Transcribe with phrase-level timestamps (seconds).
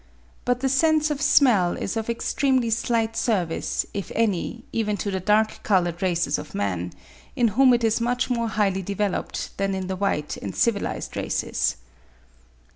[0.45, 5.19] But the sense of smell is of extremely slight service, if any, even to the
[5.19, 6.91] dark coloured races of men,
[7.35, 11.75] in whom it is much more highly developed than in the white and civilised races.